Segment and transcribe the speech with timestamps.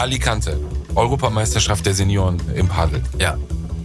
[0.00, 0.58] Alicante,
[0.94, 3.02] Europameisterschaft der Senioren im Padel.
[3.18, 3.36] Ja.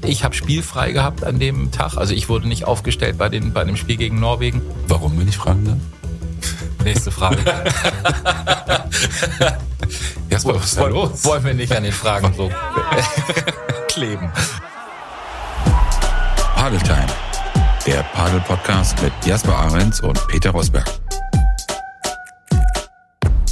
[0.02, 1.98] Ich habe spielfrei gehabt an dem Tag.
[1.98, 4.62] Also ich wurde nicht aufgestellt bei, den, bei dem Spiel gegen Norwegen.
[4.88, 5.78] Warum, wenn ich fragen darf?
[6.86, 7.40] Nächste Frage.
[10.30, 11.26] Jasper, was ist da los?
[11.26, 12.50] Wollen wir nicht an den Fragen so
[13.90, 14.32] kleben.
[16.56, 17.08] Padel Time,
[17.86, 20.86] der Padel Podcast mit Jasper Ahrens und Peter Rosberg.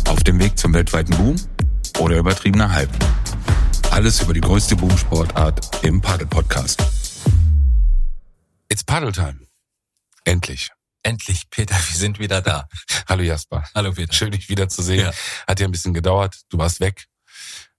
[0.07, 1.35] Auf dem Weg zum weltweiten Boom
[1.99, 2.91] oder übertriebener Hype.
[3.91, 6.81] Alles über die größte Boomsportart im Padel Podcast.
[8.69, 9.39] It's Padel Time.
[10.25, 10.71] Endlich.
[11.03, 12.67] Endlich, Peter, wir sind wieder da.
[13.07, 13.63] Hallo Jasper.
[13.75, 14.13] Hallo Peter.
[14.13, 15.05] Schön, dich wiederzusehen.
[15.05, 15.11] Ja.
[15.47, 16.41] Hat ja ein bisschen gedauert.
[16.49, 17.07] Du warst weg.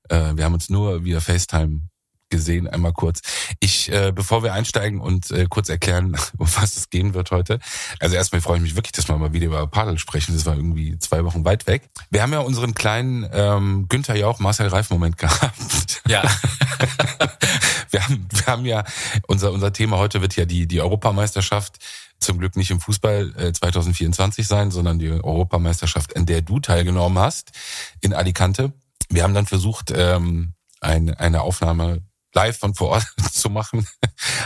[0.09, 1.89] Äh, wir haben uns nur via FaceTime
[2.35, 3.21] gesehen, einmal kurz.
[3.61, 7.61] Ich, äh, bevor wir einsteigen und äh, kurz erklären, um was es gehen wird heute.
[8.01, 10.35] Also erstmal freue ich mich wirklich, dass wir mal wieder über Padel sprechen.
[10.35, 11.83] Das war irgendwie zwei Wochen weit weg.
[12.11, 16.03] Wir haben ja unseren kleinen ähm, Günther Jauch, Marcel Reif Moment gehabt.
[16.09, 16.23] Ja.
[17.91, 18.85] wir haben, wir haben ja
[19.29, 21.79] unser unser Thema heute wird ja die die Europameisterschaft
[22.19, 27.19] zum Glück nicht im Fußball äh, 2024 sein, sondern die Europameisterschaft, in der du teilgenommen
[27.19, 27.53] hast
[28.01, 28.73] in Alicante.
[29.09, 30.55] Wir haben dann versucht, ähm,
[30.85, 32.03] ein, eine Aufnahme
[32.35, 33.87] live von vor Ort zu machen,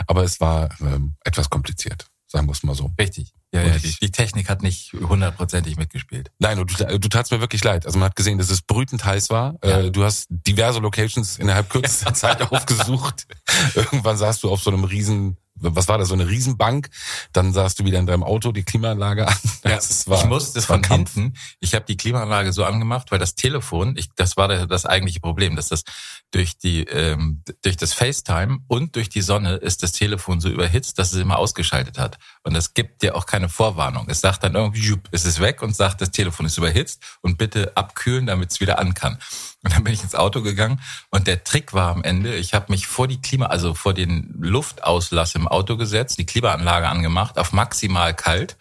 [0.06, 2.90] aber es war ähm, etwas kompliziert, sagen wir es mal so.
[2.98, 3.32] Richtig.
[3.50, 6.30] Ja, ja, die, die Technik hat nicht hundertprozentig mitgespielt.
[6.38, 7.86] Nein, und du, du tatst mir wirklich leid.
[7.86, 9.54] Also man hat gesehen, dass es brütend heiß war.
[9.64, 9.80] Ja.
[9.80, 13.26] Äh, Du hast diverse Locations innerhalb kürzester Zeit aufgesucht.
[13.74, 16.88] Irgendwann saßt du auf so einem riesen, was war das, so eine Riesenbank.
[17.32, 19.34] Dann saßt du wieder in deinem Auto die Klimaanlage an.
[19.64, 21.14] Ja, Das war, ich musste es von Kampf.
[21.14, 21.36] hinten.
[21.60, 25.56] Ich habe die Klimaanlage so angemacht, weil das Telefon, ich, das war das eigentliche Problem,
[25.56, 25.82] dass das
[26.30, 30.98] durch die ähm, durch das FaceTime und durch die Sonne ist das Telefon so überhitzt,
[30.98, 32.18] dass es immer ausgeschaltet hat.
[32.42, 34.06] Und das gibt dir auch keine Vorwarnung.
[34.08, 37.38] Es sagt dann irgendwie, jupp, es ist weg und sagt, das Telefon ist überhitzt und
[37.38, 39.18] bitte abkühlen, damit es wieder an kann.
[39.64, 42.70] Und dann bin ich ins Auto gegangen und der Trick war am Ende, ich habe
[42.70, 47.52] mich vor die Klima, also vor den Luftauslass im Auto gesetzt, die Klimaanlage angemacht, auf
[47.52, 48.56] maximal kalt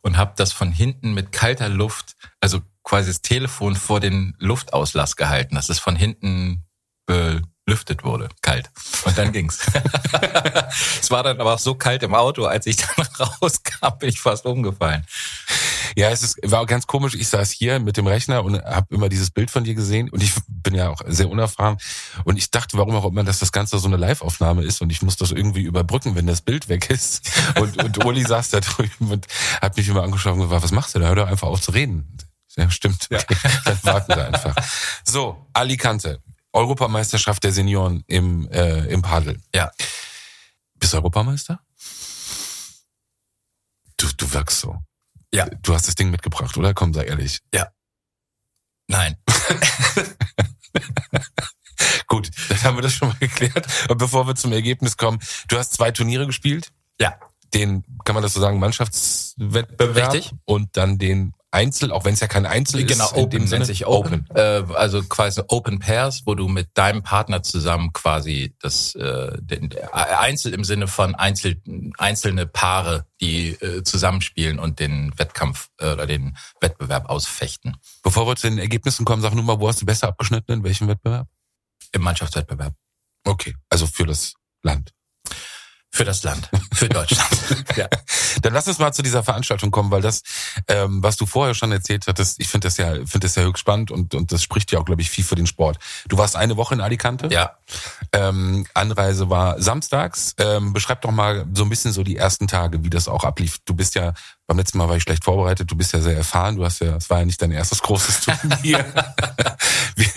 [0.00, 5.14] und habe das von hinten mit kalter Luft, also quasi das Telefon vor den Luftauslass
[5.14, 6.64] gehalten, dass es von hinten
[7.06, 8.70] belüftet wurde, kalt.
[9.04, 9.60] Und dann ging's.
[11.00, 14.20] es war dann aber auch so kalt im Auto, als ich dann rauskam, bin ich
[14.20, 15.06] fast umgefallen.
[15.96, 17.14] Ja, es ist, war ganz komisch.
[17.14, 20.22] Ich saß hier mit dem Rechner und habe immer dieses Bild von dir gesehen und
[20.22, 21.78] ich bin ja auch sehr unerfahren
[22.24, 25.02] und ich dachte, warum auch immer, dass das Ganze so eine Live-Aufnahme ist und ich
[25.02, 27.30] muss das irgendwie überbrücken, wenn das Bild weg ist.
[27.60, 29.26] Und, und Uli saß da drüben und
[29.60, 31.08] hat mich immer angeschaut und gesagt, was machst du da?
[31.08, 32.16] Hör doch einfach auf zu reden.
[32.56, 33.08] Ja, stimmt.
[33.10, 33.18] Ja.
[33.18, 34.54] Okay, dann warten wir einfach.
[35.04, 36.20] So, Alicante.
[36.52, 39.40] Europameisterschaft der Senioren im, äh, im Padel.
[39.54, 39.70] Ja.
[40.74, 41.60] Bist du Europameister?
[43.96, 44.78] Du, du wirkst so.
[45.34, 45.46] Ja.
[45.62, 46.74] Du hast das Ding mitgebracht, oder?
[46.74, 47.40] Komm, sei ehrlich.
[48.92, 49.16] Nein.
[52.06, 53.66] Gut, dann haben wir das schon mal geklärt.
[53.88, 56.72] Und bevor wir zum Ergebnis kommen, du hast zwei Turniere gespielt.
[57.00, 57.18] Ja.
[57.54, 60.12] Den, kann man das so sagen, Mannschaftswettbewerb.
[60.12, 60.34] Richtig.
[60.44, 63.12] Und dann den Einzel, auch wenn es ja kein Einzel Genau, ist.
[63.12, 63.58] in dem Open Sinne.
[63.60, 64.26] nennt sich Open.
[64.34, 69.70] Äh, also quasi Open Pairs, wo du mit deinem Partner zusammen quasi das äh, den,
[69.92, 71.60] Einzel im Sinne von Einzel,
[71.98, 78.36] einzelne Paare, die äh, zusammenspielen und den Wettkampf äh, oder den Wettbewerb ausfechten Bevor wir
[78.36, 81.28] zu den Ergebnissen kommen, sag nur mal, wo hast du besser abgeschnitten, in welchem Wettbewerb?
[81.92, 82.74] im Mannschaftswettbewerb.
[83.24, 84.92] Okay, also für das Land.
[85.90, 87.28] Für das Land, für Deutschland.
[87.76, 87.86] ja.
[88.42, 90.22] Dann lass uns mal zu dieser Veranstaltung kommen, weil das,
[90.68, 93.60] ähm, was du vorher schon erzählt hattest, ich finde das ja, finde das ja höchst
[93.60, 95.78] spannend und, und das spricht ja auch, glaube ich, viel für den Sport.
[96.08, 97.28] Du warst eine Woche in Alicante.
[97.30, 97.56] ja,
[98.12, 100.34] Ähm, Anreise war samstags.
[100.38, 103.58] Ähm, beschreib doch mal so ein bisschen so die ersten Tage, wie das auch ablief.
[103.64, 104.12] Du bist ja,
[104.46, 106.96] beim letzten Mal war ich schlecht vorbereitet, du bist ja sehr erfahren, du hast ja,
[106.96, 108.84] es war ja nicht dein erstes großes Turnier,
[109.96, 110.08] wie,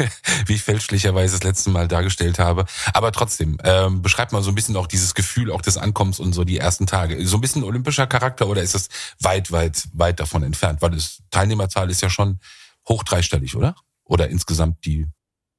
[0.47, 2.65] wie ich fälschlicherweise das letzte Mal dargestellt habe.
[2.93, 6.33] Aber trotzdem, ähm, beschreib mal so ein bisschen auch dieses Gefühl auch des Ankommens und
[6.33, 7.25] so die ersten Tage.
[7.27, 10.81] So ein bisschen olympischer Charakter oder ist das weit, weit, weit davon entfernt?
[10.81, 12.39] Weil das Teilnehmerzahl ist ja schon
[12.87, 13.75] hoch dreistellig, oder?
[14.03, 15.07] Oder insgesamt die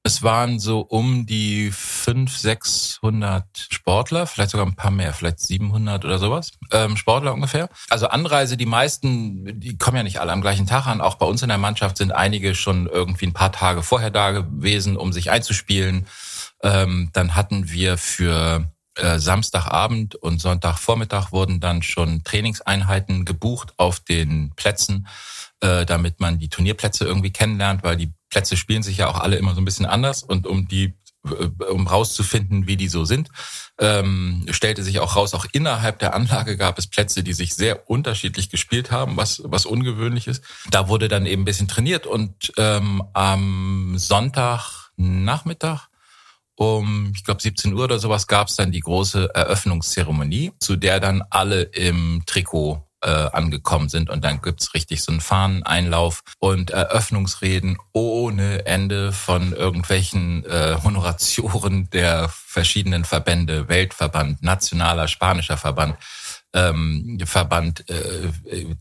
[0.07, 6.05] es waren so um die 500, 600 Sportler, vielleicht sogar ein paar mehr, vielleicht 700
[6.05, 7.69] oder sowas, ähm, Sportler ungefähr.
[7.91, 11.01] Also Anreise, die meisten, die kommen ja nicht alle am gleichen Tag an.
[11.01, 14.31] Auch bei uns in der Mannschaft sind einige schon irgendwie ein paar Tage vorher da
[14.31, 16.07] gewesen, um sich einzuspielen.
[16.63, 23.99] Ähm, dann hatten wir für äh, Samstagabend und Sonntagvormittag wurden dann schon Trainingseinheiten gebucht auf
[23.99, 25.09] den Plätzen,
[25.61, 29.37] äh, damit man die Turnierplätze irgendwie kennenlernt, weil die Plätze spielen sich ja auch alle
[29.37, 30.95] immer so ein bisschen anders und um die
[31.27, 33.31] äh, um rauszufinden, wie die so sind,
[33.79, 37.89] ähm, stellte sich auch raus, auch innerhalb der Anlage gab es Plätze, die sich sehr
[37.91, 40.43] unterschiedlich gespielt haben, was, was ungewöhnlich ist.
[40.71, 45.89] Da wurde dann eben ein bisschen trainiert und ähm, am Sonntag Nachmittag
[46.59, 51.01] um, ich glaube, 17 Uhr oder sowas gab es dann die große Eröffnungszeremonie, zu der
[51.01, 54.11] dann alle im Trikot äh, angekommen sind.
[54.11, 61.89] Und dann gibt's richtig so einen Fahneneinlauf und Eröffnungsreden ohne Ende von irgendwelchen äh, Honoratioren
[61.91, 65.97] der verschiedenen Verbände, Weltverband, nationaler, spanischer Verband
[66.57, 68.31] ähm, Verband äh,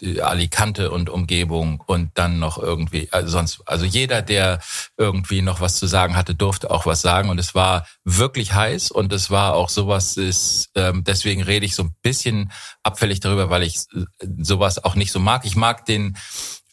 [0.02, 4.60] äh, Alicante und Umgebung und dann noch irgendwie, also sonst, also jeder, der
[4.98, 8.92] irgendwie noch was zu sagen hatte, durfte auch was sagen und es war wirklich heiß
[8.92, 12.52] und es war auch sowas ist, ähm, deswegen rede ich so ein bisschen
[12.82, 14.06] abfällig darüber, weil ich äh,
[14.40, 15.46] sowas auch nicht so mag.
[15.46, 16.18] Ich mag den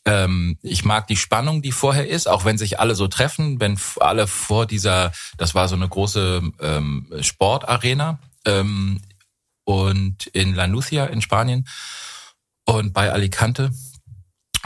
[0.04, 3.78] ähm, ich mag die Spannung, die vorher ist, auch wenn sich alle so treffen, wenn
[4.00, 9.00] alle vor dieser, das war so eine große ähm, Sportarena, ähm,
[9.64, 11.66] und in La Nucia in Spanien
[12.64, 13.72] und bei Alicante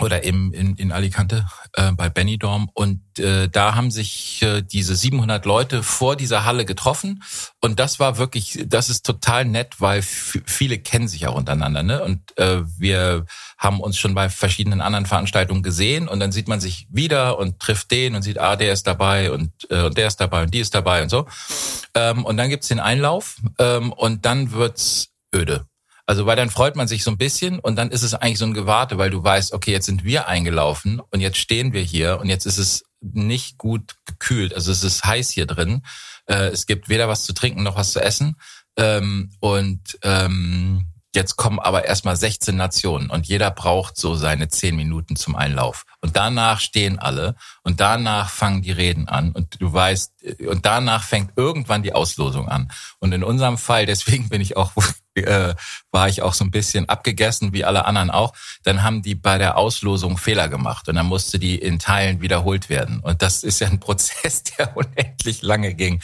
[0.00, 2.68] oder im, in, in Alicante äh, bei Benidorm.
[2.74, 7.22] Und äh, da haben sich äh, diese 700 Leute vor dieser Halle getroffen.
[7.60, 12.02] Und das war wirklich, das ist total nett, weil viele kennen sich auch untereinander ne?
[12.02, 13.24] und äh, wir
[13.56, 16.08] haben uns schon bei verschiedenen anderen Veranstaltungen gesehen.
[16.08, 19.30] Und dann sieht man sich wieder und trifft den und sieht, ah, der ist dabei
[19.30, 21.26] und, äh, und der ist dabei und die ist dabei und so.
[21.94, 25.66] Ähm, und dann gibt's den Einlauf ähm, und dann wird's öde
[26.06, 28.44] also weil dann freut man sich so ein bisschen und dann ist es eigentlich so
[28.44, 32.20] ein Gewarte, weil du weißt, okay, jetzt sind wir eingelaufen und jetzt stehen wir hier
[32.20, 34.54] und jetzt ist es nicht gut gekühlt.
[34.54, 35.82] Also es ist heiß hier drin.
[36.26, 38.36] Äh, es gibt weder was zu trinken noch was zu essen.
[38.76, 44.76] Ähm, und ähm, jetzt kommen aber erstmal 16 Nationen und jeder braucht so seine 10
[44.76, 45.84] Minuten zum Einlauf.
[46.00, 50.12] Und danach stehen alle und danach fangen die Reden an und du weißt,
[50.46, 52.70] und danach fängt irgendwann die Auslosung an.
[53.00, 54.72] Und in unserem Fall, deswegen bin ich auch
[55.16, 55.54] äh,
[55.90, 58.34] war ich auch so ein bisschen abgegessen, wie alle anderen auch.
[58.62, 62.68] Dann haben die bei der Auslosung Fehler gemacht und dann musste die in Teilen wiederholt
[62.68, 63.00] werden.
[63.00, 66.00] Und das ist ja ein Prozess, der unendlich lange ging.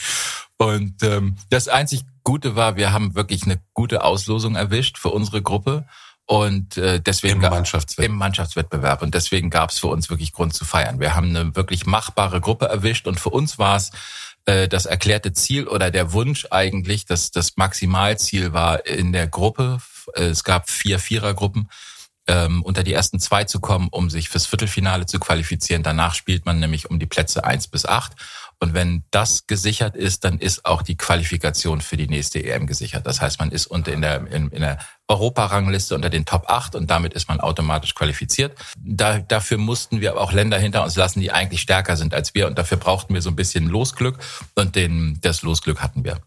[0.57, 5.43] Und ähm, das einzig Gute war, wir haben wirklich eine gute Auslosung erwischt für unsere
[5.43, 5.87] Gruppe.
[6.25, 8.11] Und äh, deswegen Im Mannschaftswettbewerb.
[8.11, 9.03] im Mannschaftswettbewerb.
[9.03, 11.01] Und deswegen gab es für uns wirklich Grund zu feiern.
[11.01, 13.91] Wir haben eine wirklich machbare Gruppe erwischt und für uns war es
[14.47, 19.79] äh, das erklärte Ziel oder der Wunsch eigentlich, dass das Maximalziel war in der Gruppe.
[20.15, 21.69] Äh, es gab vier Vierergruppen
[22.27, 25.83] ähm, unter die ersten zwei zu kommen, um sich fürs Viertelfinale zu qualifizieren.
[25.83, 28.13] Danach spielt man nämlich um die Plätze eins bis acht.
[28.63, 33.05] Und wenn das gesichert ist, dann ist auch die Qualifikation für die nächste EM gesichert.
[33.05, 34.79] Das heißt, man ist unter in der, in, in der
[35.09, 38.57] Europarangliste unter den Top 8 und damit ist man automatisch qualifiziert.
[38.79, 42.37] Da, dafür mussten wir aber auch Länder hinter uns lassen, die eigentlich stärker sind als
[42.37, 44.19] wir und dafür brauchten wir so ein bisschen Losglück
[44.55, 46.21] und den, das Losglück hatten wir.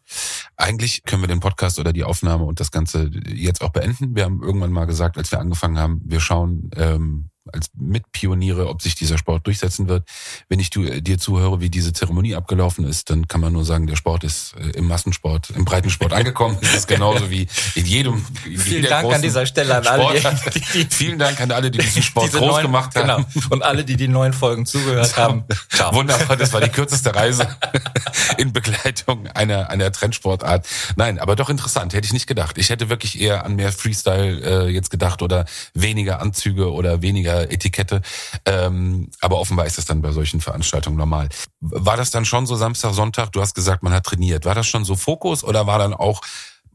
[0.58, 4.14] Eigentlich können wir den Podcast oder die Aufnahme und das Ganze jetzt auch beenden.
[4.14, 8.82] Wir haben irgendwann mal gesagt, als wir angefangen haben, wir schauen ähm, als Mitpioniere, ob
[8.82, 10.08] sich dieser Sport durchsetzen wird.
[10.50, 13.66] Wenn ich du, äh, dir zuhöre, wie diese Zeremonie abgelaufen ist, dann kann man nur
[13.66, 16.58] sagen, der Sport ist äh, im Massensport, im Breitensport angekommen.
[16.62, 18.26] Es ist genauso wie in jedem.
[18.46, 20.06] In Vielen Dank an dieser Stelle an alle.
[20.56, 23.26] Die, die, Vielen Dank an alle, die diesen Sport groß neuen, gemacht haben.
[23.34, 23.48] Genau.
[23.50, 25.44] Und alle, die die neuen Folgen zugehört haben.
[25.70, 25.94] Ciao.
[25.94, 27.48] Wunderbar, das war die kürzeste Reise
[28.38, 30.66] in Begleitung einer, einer Trendsportart.
[30.96, 32.58] Nein, aber doch interessant, hätte ich nicht gedacht.
[32.58, 37.35] Ich hätte wirklich eher an mehr Freestyle äh, jetzt gedacht oder weniger Anzüge oder weniger
[37.42, 38.02] äh, Etikette.
[38.46, 41.30] Ähm, aber offenbar ist das dann bei solchen Veranstaltungen normal.
[41.60, 43.32] War das dann schon so Samstag, Sonntag?
[43.32, 44.46] Du hast gesagt, man hat trainiert.
[44.46, 46.22] War das schon so Fokus oder war dann auch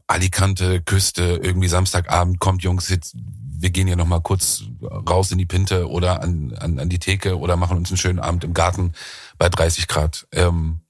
[0.07, 5.45] Alicante, Küste, irgendwie Samstagabend, kommt Jungs, jetzt, wir gehen ja nochmal kurz raus in die
[5.45, 8.93] Pinte oder an, an, an die Theke oder machen uns einen schönen Abend im Garten
[9.37, 10.27] bei 30 Grad.
[10.33, 10.81] Ähm,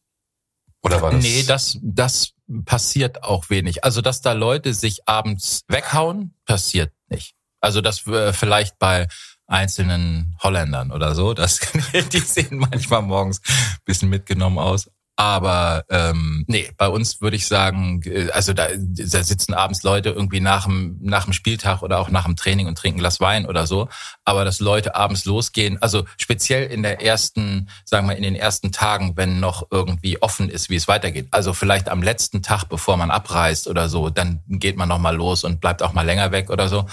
[0.82, 1.24] oder war das?
[1.24, 2.34] Nee, das, das
[2.66, 3.84] passiert auch wenig.
[3.84, 7.36] Also, dass da Leute sich abends weghauen, passiert nicht.
[7.60, 9.08] Also, dass wir vielleicht bei
[9.52, 11.34] einzelnen Holländern oder so.
[11.34, 11.60] Das,
[12.14, 13.42] die sehen manchmal morgens
[13.86, 14.90] bisschen mitgenommen aus.
[15.18, 20.10] Aber ähm, nee, bei uns würde ich sagen, äh, also da, da sitzen abends Leute
[20.10, 23.46] irgendwie nach dem, nach dem Spieltag oder auch nach dem Training und trinken Glas Wein
[23.46, 23.90] oder so.
[24.26, 28.72] Aber dass Leute abends losgehen, also speziell in der ersten, sagen wir in den ersten
[28.72, 31.28] Tagen, wenn noch irgendwie offen ist, wie es weitergeht.
[31.32, 35.16] Also vielleicht am letzten Tag, bevor man abreist oder so, dann geht man noch mal
[35.16, 36.86] los und bleibt auch mal länger weg oder so.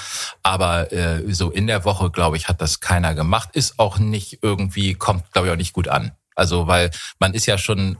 [0.43, 3.51] Aber äh, so in der Woche, glaube ich, hat das keiner gemacht.
[3.53, 6.13] Ist auch nicht irgendwie, kommt, glaube ich, auch nicht gut an.
[6.39, 7.99] Also weil man ist ja schon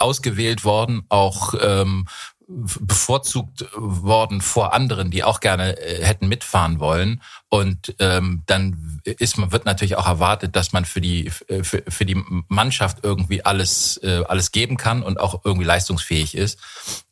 [0.00, 2.06] ausgewählt worden, auch ähm,
[2.48, 7.22] bevorzugt worden vor anderen, die auch gerne äh, hätten mitfahren wollen.
[7.48, 12.04] Und ähm, dann ist man wird natürlich auch erwartet, dass man für die für, für
[12.04, 16.58] die Mannschaft irgendwie alles äh, alles geben kann und auch irgendwie leistungsfähig ist.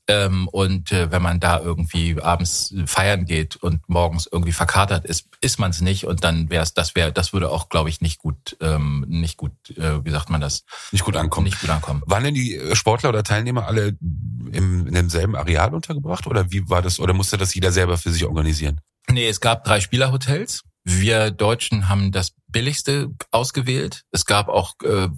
[0.09, 5.29] Ähm, und äh, wenn man da irgendwie abends feiern geht und morgens irgendwie verkatert ist,
[5.43, 6.05] ist man es nicht.
[6.07, 9.37] Und dann wäre es, das wäre, das würde auch, glaube ich, nicht gut, ähm, nicht
[9.37, 10.65] gut, äh, wie sagt man das?
[10.93, 11.45] Nicht gut ankommen.
[11.45, 12.03] Nicht gut ankommen.
[12.07, 16.81] Waren denn die Sportler oder Teilnehmer alle im, in demselben Areal untergebracht oder wie war
[16.81, 17.01] das?
[17.01, 18.81] Oder musste das jeder selber für sich organisieren?
[19.11, 20.63] Nee, es gab drei Spielerhotels.
[20.85, 24.05] Wir Deutschen haben das billigste ausgewählt.
[24.11, 25.09] Es gab auch äh,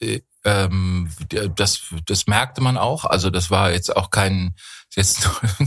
[0.00, 1.10] äh, ähm,
[1.56, 3.04] das, das merkte man auch.
[3.04, 4.54] Also das war jetzt auch kein
[4.96, 5.26] jetzt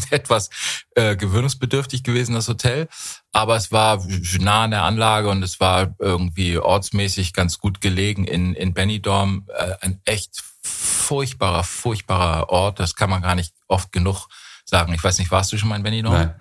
[0.10, 0.50] etwas
[0.96, 2.88] äh, gewöhnungsbedürftig gewesen, das Hotel.
[3.34, 4.06] Aber es war
[4.40, 9.48] nah an der Anlage und es war irgendwie ortsmäßig ganz gut gelegen in, in Benidorm.
[9.54, 12.80] Äh, ein echt furchtbarer, furchtbarer Ort.
[12.80, 14.28] Das kann man gar nicht oft genug
[14.66, 14.94] sagen.
[14.94, 16.14] Ich weiß nicht, warst du schon mal in Benidorm?
[16.14, 16.36] Nein.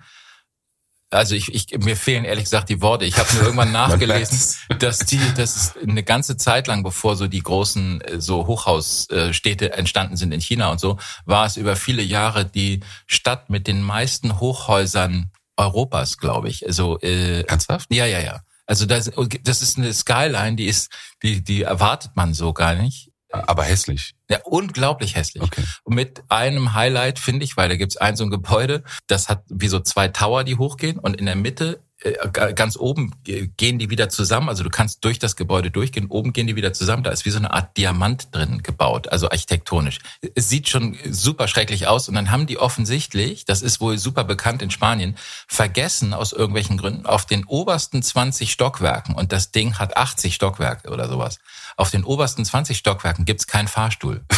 [1.09, 3.05] Also ich, ich mir fehlen ehrlich gesagt die Worte.
[3.05, 7.27] Ich habe nur irgendwann nachgelesen, dass die, dass es eine ganze Zeit lang, bevor so
[7.27, 12.03] die großen äh, so Hochhausstädte entstanden sind in China und so, war es über viele
[12.03, 16.65] Jahre die Stadt mit den meisten Hochhäusern Europas, glaube ich.
[16.65, 17.93] Also äh, ernsthaft?
[17.93, 18.41] Ja, ja, ja.
[18.65, 19.09] Also das,
[19.43, 20.91] das ist eine Skyline, die ist,
[21.23, 23.11] die, die erwartet man so gar nicht.
[23.31, 24.15] Aber hässlich.
[24.29, 25.43] Ja, unglaublich hässlich.
[25.43, 25.63] Okay.
[25.83, 29.43] Und mit einem Highlight finde ich, weil da gibt's ein so ein Gebäude, das hat
[29.49, 33.89] wie so zwei Tower, die hochgehen und in der Mitte äh, ganz oben gehen die
[33.89, 34.49] wieder zusammen.
[34.49, 36.07] Also du kannst durch das Gebäude durchgehen.
[36.07, 37.01] Oben gehen die wieder zusammen.
[37.01, 39.97] Da ist wie so eine Art Diamant drin gebaut, also architektonisch.
[40.35, 42.07] Es sieht schon super schrecklich aus.
[42.07, 45.15] Und dann haben die offensichtlich, das ist wohl super bekannt in Spanien,
[45.47, 49.15] vergessen aus irgendwelchen Gründen auf den obersten 20 Stockwerken.
[49.15, 51.39] Und das Ding hat 80 Stockwerke oder sowas.
[51.77, 54.25] Auf den obersten 20 Stockwerken gibt's keinen Fahrstuhl.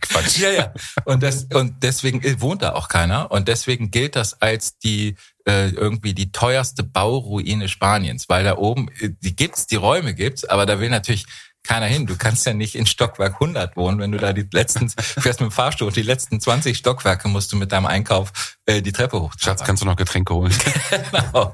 [0.00, 0.38] Quatsch.
[0.38, 0.72] Ja, ja.
[1.04, 3.30] Und, das, und deswegen wohnt da auch keiner.
[3.30, 8.88] Und deswegen gilt das als die äh, irgendwie die teuerste Bauruine Spaniens, weil da oben,
[9.00, 11.26] äh, die gibt's, die Räume gibt's, aber da will natürlich
[11.62, 12.06] keiner hin.
[12.06, 15.50] Du kannst ja nicht in Stockwerk 100 wohnen, wenn du da die letzten, fährst mit
[15.50, 19.34] dem Fahrstuhl, die letzten 20 Stockwerke musst du mit deinem Einkauf äh, die Treppe hoch.
[19.38, 20.54] Schatz, kannst du noch Getränke holen?
[21.10, 21.52] genau.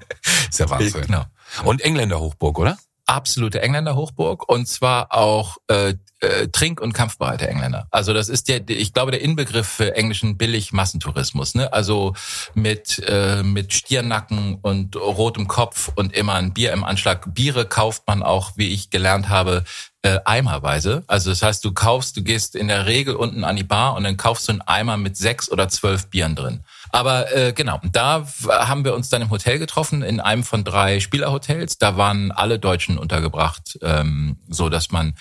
[0.49, 1.03] Ist ja Wahnsinn.
[1.03, 1.25] Genau.
[1.65, 2.79] Und Engländer Hochburg, oder?
[3.11, 7.89] Absolute Engländer Hochburg und zwar auch äh, äh, Trink- und kampfbereite Engländer.
[7.91, 11.55] Also das ist der, ich glaube, der Inbegriff für englischen Billig-Massentourismus.
[11.55, 11.73] Ne?
[11.73, 12.15] Also
[12.55, 17.35] mit äh, mit Stiernacken und rotem Kopf und immer ein Bier im Anschlag.
[17.35, 19.65] Biere kauft man auch, wie ich gelernt habe,
[20.03, 21.05] äh, eimerweise.
[21.07, 24.05] Also das heißt, du kaufst, du gehst in der Regel unten an die Bar und
[24.05, 26.65] dann kaufst du einen Eimer mit sechs oder zwölf Bieren drin.
[26.93, 31.01] Aber äh, genau, da haben wir uns dann im Hotel getroffen, in einem von drei
[31.01, 31.79] Spielerhotels.
[31.79, 35.15] Da waren alle Deutschen untergebracht, ähm, so dass man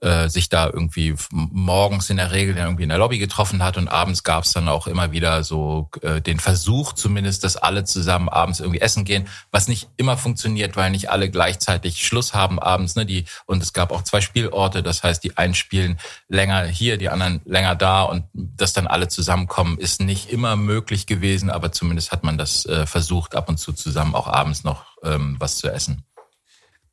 [0.00, 3.88] äh, sich da irgendwie morgens in der Regel irgendwie in der Lobby getroffen hat und
[3.88, 8.28] abends gab es dann auch immer wieder so äh, den Versuch zumindest, dass alle zusammen
[8.28, 12.94] abends irgendwie essen gehen, was nicht immer funktioniert, weil nicht alle gleichzeitig Schluss haben abends.
[12.96, 13.06] Ne?
[13.06, 15.98] Die und es gab auch zwei Spielorte, das heißt, die einen spielen
[16.28, 21.06] länger hier, die anderen länger da und dass dann alle zusammenkommen, ist nicht immer möglich
[21.06, 24.84] gewesen, aber zumindest hat man das äh, versucht, ab und zu zusammen auch abends noch
[25.02, 26.04] ähm, was zu essen.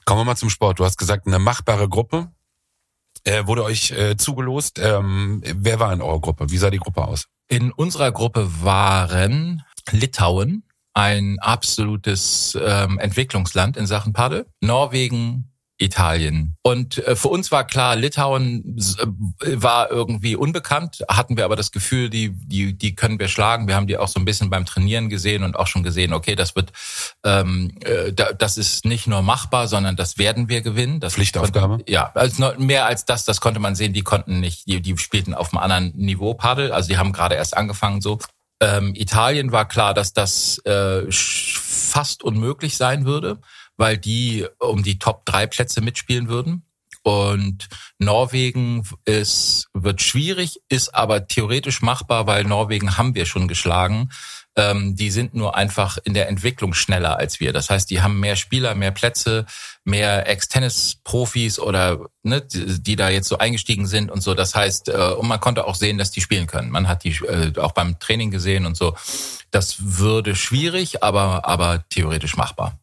[0.05, 0.79] Kommen wir mal zum Sport.
[0.79, 2.29] Du hast gesagt, eine machbare Gruppe
[3.23, 4.79] äh, wurde euch äh, zugelost.
[4.79, 6.49] Ähm, wer war in eurer Gruppe?
[6.49, 7.25] Wie sah die Gruppe aus?
[7.47, 10.63] In unserer Gruppe waren Litauen,
[10.93, 15.52] ein absolutes ähm, Entwicklungsland in Sachen Paddel, Norwegen,
[15.83, 16.55] Italien.
[16.63, 18.77] Und äh, für uns war klar, Litauen
[19.41, 23.67] äh, war irgendwie unbekannt, hatten wir aber das Gefühl, die, die, die können wir schlagen.
[23.67, 26.35] Wir haben die auch so ein bisschen beim Trainieren gesehen und auch schon gesehen, okay,
[26.35, 26.71] das wird,
[27.23, 30.99] ähm, äh, das ist nicht nur machbar, sondern das werden wir gewinnen.
[30.99, 31.77] Das Pflichtaufgabe?
[31.77, 34.97] Konnte, ja, also mehr als das, das konnte man sehen, die konnten nicht, die, die
[34.97, 38.19] spielten auf einem anderen Niveau Paddel, also die haben gerade erst angefangen so.
[38.61, 43.39] Ähm, Italien war klar, dass das äh, fast unmöglich sein würde
[43.77, 46.63] weil die um die Top drei Plätze mitspielen würden.
[47.03, 47.67] Und
[47.99, 54.09] Norwegen ist, wird schwierig, ist aber theoretisch machbar, weil Norwegen haben wir schon geschlagen.
[54.55, 57.51] Ähm, die sind nur einfach in der Entwicklung schneller als wir.
[57.51, 59.45] Das heißt, die haben mehr Spieler, mehr Plätze,
[59.83, 64.33] mehr Ex-Tennis-Profis oder ne, die, die, da jetzt so eingestiegen sind und so.
[64.33, 66.69] Das heißt, äh, und man konnte auch sehen, dass die spielen können.
[66.69, 68.95] Man hat die äh, auch beim Training gesehen und so.
[69.51, 72.79] Das würde schwierig, aber aber theoretisch machbar.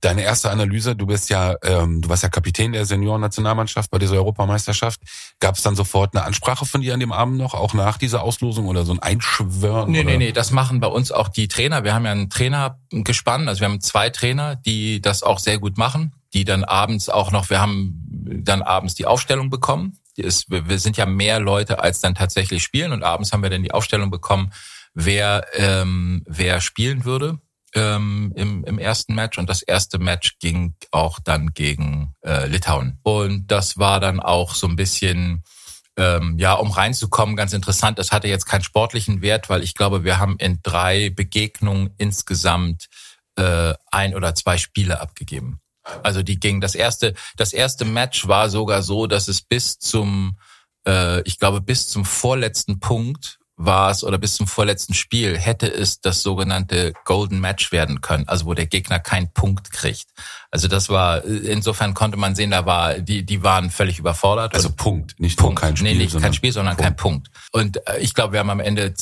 [0.00, 4.16] Deine erste Analyse, du bist ja, ähm, du warst ja Kapitän der Seniorennationalmannschaft bei dieser
[4.16, 5.00] Europameisterschaft.
[5.40, 8.22] Gab es dann sofort eine Ansprache von dir an dem Abend noch, auch nach dieser
[8.22, 9.90] Auslosung oder so ein Einschwören?
[9.90, 10.10] Nee, oder?
[10.10, 11.84] nee, nee, das machen bei uns auch die Trainer.
[11.84, 15.58] Wir haben ja einen Trainer gespannt, also wir haben zwei Trainer, die das auch sehr
[15.58, 19.98] gut machen, die dann abends auch noch, wir haben dann abends die Aufstellung bekommen.
[20.16, 23.62] Ist, wir sind ja mehr Leute, als dann tatsächlich spielen und abends haben wir dann
[23.62, 24.50] die Aufstellung bekommen,
[24.94, 27.38] wer, ähm, wer spielen würde
[27.76, 32.98] ähm, im, im ersten Match und das erste Match ging auch dann gegen äh, Litauen.
[33.02, 35.44] Und das war dann auch so ein bisschen
[35.98, 37.98] ähm, ja, um reinzukommen, ganz interessant.
[37.98, 42.86] Das hatte jetzt keinen sportlichen Wert, weil ich glaube, wir haben in drei Begegnungen insgesamt
[43.36, 45.60] äh, ein oder zwei Spiele abgegeben.
[46.02, 46.60] Also die ging.
[46.60, 50.38] Das erste, das erste Match war sogar so, dass es bis zum,
[50.86, 55.66] äh, ich glaube, bis zum vorletzten Punkt war es oder bis zum vorletzten Spiel hätte
[55.66, 60.06] es das sogenannte Golden Match werden können, also wo der Gegner keinen Punkt kriegt.
[60.50, 64.54] Also das war insofern konnte man sehen, da war die die waren völlig überfordert.
[64.54, 66.84] Also Punkt, nicht Punkt, kein Spiel, nee, nicht sondern kein Spiel, sondern Punkt.
[66.84, 67.30] kein Punkt.
[67.52, 68.92] Und äh, ich glaube, wir haben am Ende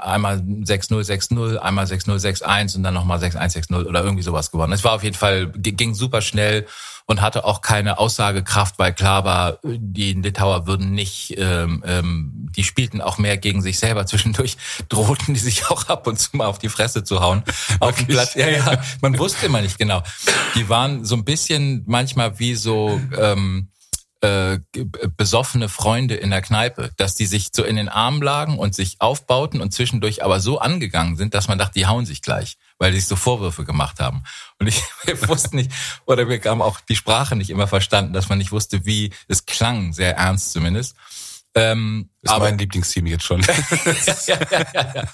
[0.00, 4.72] einmal 6-0, 6-0, einmal 6-0, 6-1 und dann nochmal 6-1, 6-0 oder irgendwie sowas gewonnen.
[4.72, 6.66] Es war auf jeden Fall ging super schnell
[7.10, 12.62] und hatte auch keine Aussagekraft, weil klar war, die Litauer würden nicht, ähm, ähm, die
[12.62, 14.06] spielten auch mehr gegen sich selber.
[14.06, 14.56] Zwischendurch
[14.88, 17.42] drohten die sich auch ab und zu mal auf die Fresse zu hauen.
[17.80, 18.06] auf dem?
[18.06, 18.36] Platz.
[18.36, 20.04] Ja, ja, man wusste immer nicht genau.
[20.54, 23.70] Die waren so ein bisschen manchmal wie so ähm,
[24.20, 24.60] äh,
[25.16, 29.00] besoffene Freunde in der Kneipe, dass die sich so in den Armen lagen und sich
[29.00, 32.92] aufbauten und zwischendurch aber so angegangen sind, dass man dachte, die hauen sich gleich, weil
[32.92, 34.24] die sich so Vorwürfe gemacht haben.
[34.58, 35.70] Und ich wir wussten nicht,
[36.06, 39.46] oder wir haben auch die Sprache nicht immer verstanden, dass man nicht wusste, wie es
[39.46, 40.96] klang, sehr ernst zumindest.
[41.54, 43.42] Ähm, Ist mein Lieblingsteam jetzt schon.
[44.26, 45.04] ja, ja, ja.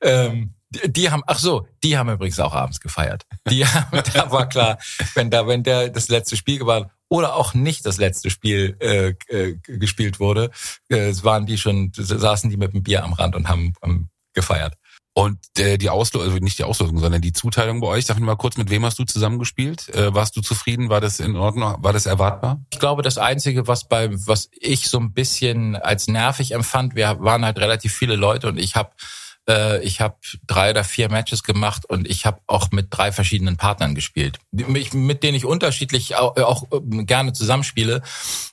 [0.00, 3.26] Ähm, die, die haben, ach so, die haben übrigens auch abends gefeiert.
[3.48, 4.78] Die haben, da war klar,
[5.14, 9.14] wenn da, wenn der das letzte Spiel gewann oder auch nicht das letzte Spiel äh,
[9.28, 10.50] äh, gespielt wurde,
[10.88, 14.74] äh, waren die schon, saßen die mit dem Bier am Rand und haben, haben gefeiert.
[15.16, 18.26] Und äh, die Auslosung, also nicht die Auslosung, sondern die Zuteilung bei euch, sag mir
[18.26, 19.88] mal kurz, mit wem hast du zusammengespielt?
[19.94, 20.88] Äh, warst du zufrieden?
[20.88, 21.76] War das in Ordnung?
[21.78, 22.60] War das erwartbar?
[22.72, 27.20] Ich glaube, das Einzige, was bei, was ich so ein bisschen als nervig empfand, wir
[27.20, 28.90] waren halt relativ viele Leute und ich habe
[29.48, 30.16] äh, ich habe
[30.46, 35.22] drei oder vier Matches gemacht und ich habe auch mit drei verschiedenen Partnern gespielt, mit
[35.22, 38.02] denen ich unterschiedlich auch, auch ähm, gerne zusammenspiele.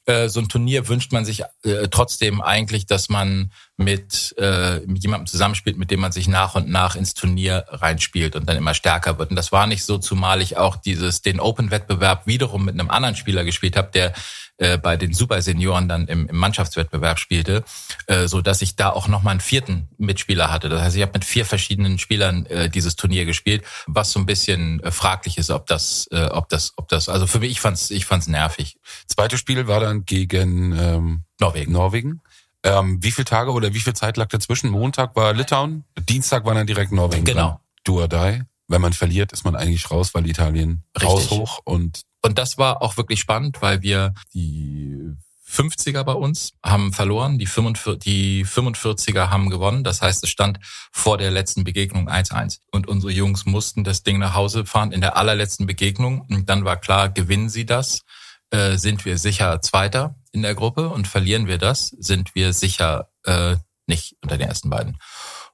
[0.06, 3.52] Äh, so ein Turnier wünscht man sich äh, trotzdem eigentlich, dass man
[3.84, 8.36] mit, äh, mit jemandem zusammenspielt, mit dem man sich nach und nach ins Turnier reinspielt
[8.36, 9.30] und dann immer stärker wird.
[9.32, 13.16] Und das war nicht so, zumal ich auch dieses den Open-Wettbewerb wiederum mit einem anderen
[13.16, 14.14] Spieler gespielt habe, der
[14.62, 17.64] äh, bei den Super-Senioren dann im, im Mannschaftswettbewerb spielte,
[18.06, 20.70] äh, so dass ich da auch noch mal einen vierten Mitspieler hatte.
[20.70, 24.28] Das heißt, ich habe mit vier verschiedenen Spielern äh, dieses Turnier gespielt, was so ein
[24.28, 27.10] bisschen äh, fraglich ist, ob das, äh, ob das, ob das.
[27.10, 28.78] Also für mich, ich fand's, ich fand's nervig.
[29.08, 31.72] Zweites Spiel war dann gegen ähm, Norwegen.
[31.72, 32.22] Norwegen.
[32.64, 34.70] Ähm, wie viele Tage oder wie viel Zeit lag dazwischen?
[34.70, 37.26] Montag war Litauen, Dienstag war dann direkt Norwegen.
[37.26, 37.48] Genau.
[37.48, 37.58] dran.
[37.84, 38.44] Do or die.
[38.68, 41.10] Wenn man verliert, ist man eigentlich raus, weil Italien Richtig.
[41.10, 45.16] raus hoch und Und das war auch wirklich spannend, weil wir die
[45.52, 49.84] 50er bei uns haben verloren, die 45, die 45er haben gewonnen.
[49.84, 50.60] Das heißt, es stand
[50.92, 52.60] vor der letzten Begegnung 1-1.
[52.72, 56.22] Und unsere Jungs mussten das Ding nach Hause fahren in der allerletzten Begegnung.
[56.30, 58.04] Und dann war klar, gewinnen sie das,
[58.52, 60.90] äh, sind wir sicher Zweiter in der Gruppe.
[60.90, 63.56] Und verlieren wir das, sind wir sicher äh,
[63.88, 64.98] nicht unter den ersten beiden.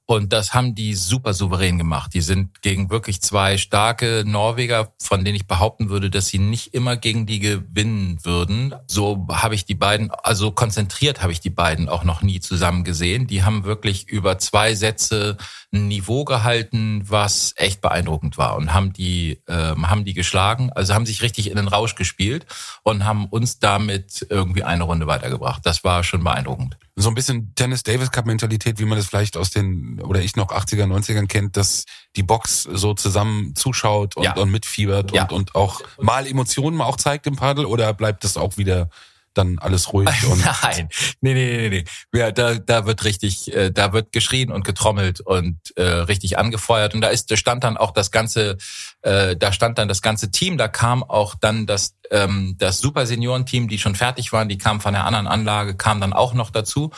[0.10, 2.14] Und das haben die super souverän gemacht.
[2.14, 6.74] Die sind gegen wirklich zwei starke Norweger, von denen ich behaupten würde, dass sie nicht
[6.74, 8.74] immer gegen die gewinnen würden.
[8.88, 12.86] So habe ich die beiden, also konzentriert habe ich die beiden auch noch nie zusammen
[12.86, 13.28] gesehen.
[13.28, 15.36] Die haben wirklich über zwei Sätze
[15.74, 20.94] ein Niveau gehalten, was echt beeindruckend war und haben die, ähm, haben die geschlagen, also
[20.94, 22.46] haben sich richtig in den Rausch gespielt
[22.84, 25.66] und haben uns damit irgendwie eine Runde weitergebracht.
[25.66, 26.78] Das war schon beeindruckend.
[27.00, 30.36] So ein bisschen Tennis Davis Cup Mentalität, wie man das vielleicht aus den oder ich
[30.36, 34.36] noch 80er 90ern kennt, dass die Box so zusammen zuschaut und, Ja.
[34.36, 35.24] und mitfiebert Ja.
[35.24, 38.90] und, und auch mal Emotionen mal auch zeigt im Paddel oder bleibt das auch wieder
[39.38, 40.90] dann alles ruhig und Nein,
[41.22, 42.18] nee, nee, nee, nee.
[42.18, 46.94] Ja, da, da wird richtig, äh, da wird geschrien und getrommelt und äh, richtig angefeuert.
[46.94, 48.58] Und da ist, da stand dann auch das ganze,
[49.02, 50.58] äh, da stand dann das ganze Team.
[50.58, 54.82] Da kam auch dann das, ähm, das Super Senioren-Team, die schon fertig waren, die kamen
[54.82, 56.92] von der anderen Anlage, kam dann auch noch dazu.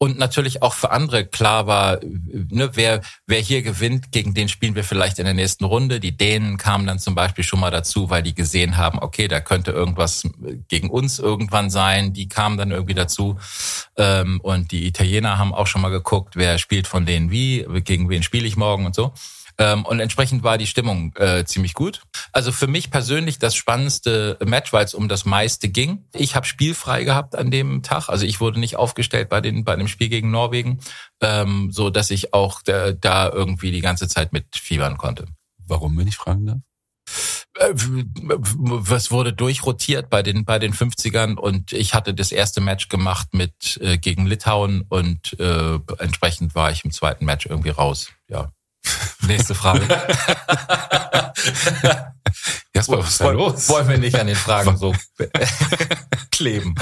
[0.00, 4.76] Und natürlich auch für andere klar war, ne, wer, wer hier gewinnt, gegen den spielen
[4.76, 5.98] wir vielleicht in der nächsten Runde.
[5.98, 9.40] Die Dänen kamen dann zum Beispiel schon mal dazu, weil die gesehen haben, okay, da
[9.40, 10.22] könnte irgendwas
[10.68, 12.12] gegen uns irgendwann sein.
[12.12, 13.38] Die kamen dann irgendwie dazu.
[13.96, 18.08] Ähm, und die Italiener haben auch schon mal geguckt, wer spielt von denen wie, gegen
[18.08, 19.12] wen spiele ich morgen und so.
[19.58, 22.02] Ähm, und entsprechend war die Stimmung äh, ziemlich gut.
[22.32, 26.04] Also für mich persönlich das spannendste Match, weil es um das meiste ging.
[26.14, 28.08] Ich habe spielfrei gehabt an dem Tag.
[28.08, 30.78] Also ich wurde nicht aufgestellt bei, den, bei dem Spiel gegen Norwegen,
[31.20, 35.26] ähm, so dass ich auch da, da irgendwie die ganze Zeit mitfiebern konnte.
[35.66, 36.58] warum, wenn ich fragen darf?
[37.58, 42.88] Äh, Was wurde durchrotiert bei den bei den 50ern und ich hatte das erste Match
[42.88, 48.10] gemacht mit äh, gegen Litauen und äh, entsprechend war ich im zweiten Match irgendwie raus.
[48.28, 48.52] Ja.
[49.26, 49.86] Nächste Frage.
[52.74, 53.68] Jasper, was ist da los?
[53.68, 54.94] Wollen wir nicht an den Fragen so
[56.30, 56.74] kleben.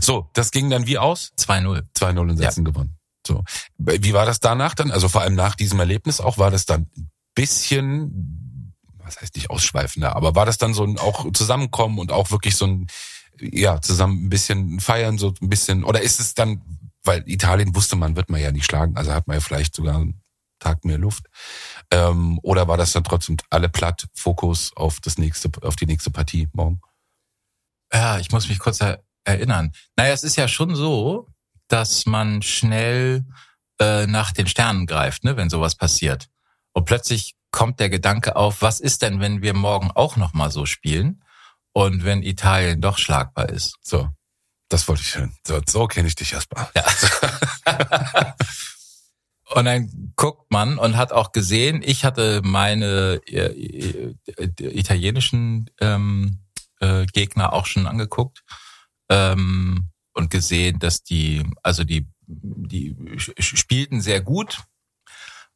[0.00, 1.32] So, das ging dann wie aus?
[1.38, 1.82] 2-0.
[1.96, 2.70] 2-0 in Sätzen ja.
[2.70, 2.96] gewonnen.
[3.26, 3.44] So.
[3.78, 4.90] Wie war das danach dann?
[4.90, 9.50] Also vor allem nach diesem Erlebnis auch, war das dann ein bisschen, was heißt nicht
[9.50, 12.86] ausschweifender, aber war das dann so ein auch Zusammenkommen und auch wirklich so ein,
[13.40, 16.62] ja, zusammen ein bisschen feiern, so ein bisschen, oder ist es dann,
[17.04, 20.04] weil Italien wusste man, wird man ja nicht schlagen, also hat man ja vielleicht sogar
[20.62, 21.26] Tag mehr Luft.
[21.90, 26.10] Ähm, oder war das dann trotzdem alle platt, Fokus auf das nächste, auf die nächste
[26.10, 26.80] Partie morgen?
[27.92, 28.80] Ja, ich muss mich kurz
[29.24, 29.72] erinnern.
[29.96, 31.28] Naja, es ist ja schon so,
[31.68, 33.24] dass man schnell
[33.80, 36.28] äh, nach den Sternen greift, ne, wenn sowas passiert.
[36.72, 40.50] Und plötzlich kommt der Gedanke auf, was ist denn, wenn wir morgen auch noch mal
[40.50, 41.22] so spielen
[41.72, 43.76] und wenn Italien doch schlagbar ist?
[43.82, 44.08] So,
[44.68, 45.36] das wollte ich hören.
[45.46, 46.68] So, so kenne ich dich erstmal.
[46.74, 46.84] Ja.
[49.54, 54.14] und dann guckt man und hat auch gesehen, ich hatte meine äh, äh,
[54.58, 56.38] italienischen ähm,
[56.80, 58.42] äh, Gegner auch schon angeguckt.
[59.08, 64.62] Ähm, und gesehen, dass die, also die, die spielten sehr gut,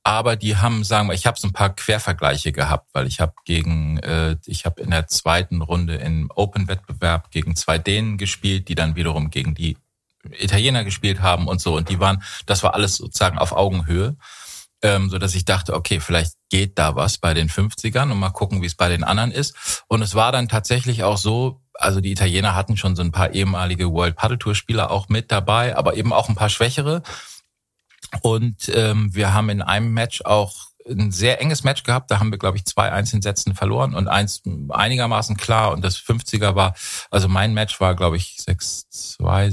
[0.03, 3.35] aber die haben, sagen wir, ich habe so ein paar Quervergleiche gehabt, weil ich habe
[3.45, 8.75] gegen, äh, ich habe in der zweiten Runde im Open-Wettbewerb gegen zwei Dänen gespielt, die
[8.75, 9.77] dann wiederum gegen die
[10.33, 11.77] Italiener gespielt haben und so.
[11.77, 14.17] Und die waren, das war alles sozusagen auf Augenhöhe,
[14.83, 18.31] ähm, so dass ich dachte, okay, vielleicht geht da was bei den 50ern und mal
[18.31, 19.85] gucken, wie es bei den anderen ist.
[19.89, 23.33] Und es war dann tatsächlich auch so, also die Italiener hatten schon so ein paar
[23.33, 27.03] ehemalige World Paddle Tour Spieler auch mit dabei, aber eben auch ein paar schwächere.
[28.23, 32.11] Und ähm, wir haben in einem Match auch ein sehr enges Match gehabt.
[32.11, 35.73] Da haben wir, glaube ich, zwei Einzelsätzen verloren und eins einigermaßen klar.
[35.73, 36.75] Und das 50er war,
[37.11, 39.51] also mein Match war, glaube ich, 6-2,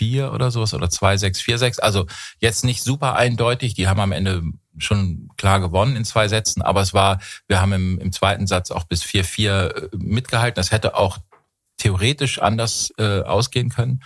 [0.00, 1.80] 6-4 oder sowas oder 2-6, 4-6.
[1.80, 2.06] Also
[2.38, 3.74] jetzt nicht super eindeutig.
[3.74, 4.42] Die haben am Ende
[4.78, 8.70] schon klar gewonnen in zwei Sätzen, aber es war, wir haben im, im zweiten Satz
[8.70, 10.56] auch bis 4-4 äh, mitgehalten.
[10.56, 11.18] Das hätte auch
[11.80, 14.02] theoretisch anders äh, ausgehen können,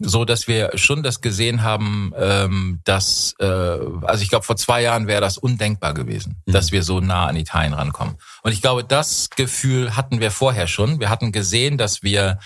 [0.00, 4.82] so dass wir schon das gesehen haben, ähm, dass äh, also ich glaube vor zwei
[4.82, 6.52] Jahren wäre das undenkbar gewesen, mhm.
[6.52, 8.16] dass wir so nah an Italien rankommen.
[8.42, 10.98] Und ich glaube, das Gefühl hatten wir vorher schon.
[10.98, 12.38] Wir hatten gesehen, dass wir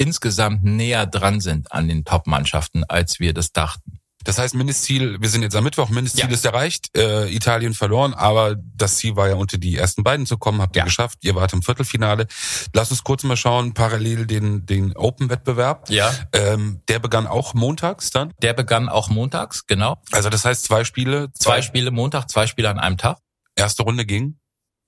[0.00, 4.00] insgesamt näher dran sind an den Top-Mannschaften, als wir das dachten.
[4.24, 6.30] Das heißt, Mindestziel, wir sind jetzt am Mittwoch, Mindestziel ja.
[6.30, 10.36] ist erreicht, äh, Italien verloren, aber das Ziel war ja unter die ersten beiden zu
[10.36, 10.84] kommen, habt ihr ja.
[10.84, 12.26] geschafft, ihr wart im Viertelfinale.
[12.74, 15.88] Lass uns kurz mal schauen, parallel den, den Open-Wettbewerb.
[15.88, 16.12] Ja.
[16.32, 18.32] Ähm, der begann auch montags dann?
[18.42, 20.02] Der begann auch montags, genau.
[20.12, 21.30] Also das heißt zwei Spiele?
[21.32, 23.18] Zwei, zwei Spiele Montag, zwei Spiele an einem Tag.
[23.54, 24.39] Erste Runde ging?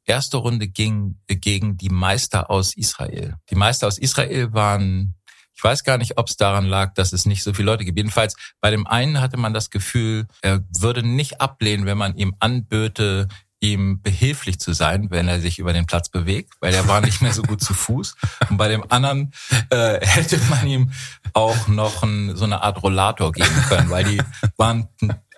[0.04, 3.36] Erste Runde ging gegen die Meister aus Israel.
[3.50, 5.14] Die Meister aus Israel waren
[5.54, 7.96] ich weiß gar nicht, ob es daran lag, dass es nicht so viele Leute gibt.
[7.96, 12.34] Jedenfalls bei dem einen hatte man das Gefühl, er würde nicht ablehnen, wenn man ihm
[12.40, 13.28] anböte,
[13.62, 17.22] ihm behilflich zu sein, wenn er sich über den Platz bewegt, weil er war nicht
[17.22, 18.16] mehr so gut zu Fuß.
[18.50, 19.32] Und bei dem anderen
[19.70, 20.90] äh, hätte man ihm
[21.32, 24.20] auch noch ein, so eine Art Rollator geben können, weil die
[24.56, 24.88] waren,